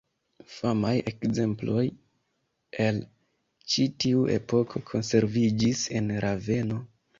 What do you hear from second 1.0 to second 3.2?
ekzemploj el